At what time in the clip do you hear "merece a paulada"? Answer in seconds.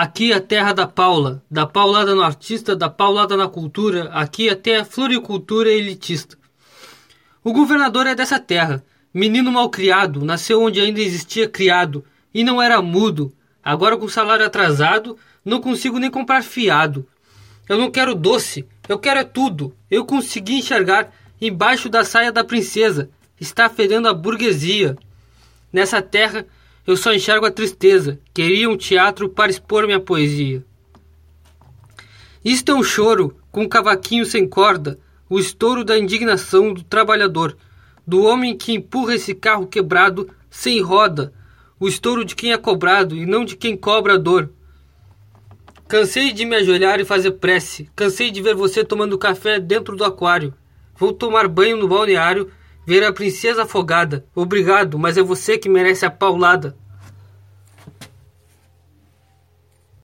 55.68-56.74